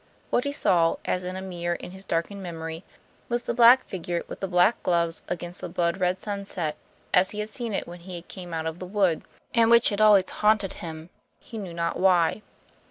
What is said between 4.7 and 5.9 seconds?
gloves against the